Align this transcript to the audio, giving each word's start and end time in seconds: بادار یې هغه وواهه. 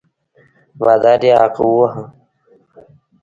بادار 0.79 1.21
یې 1.27 1.33
هغه 1.41 1.63
وواهه. 1.69 2.03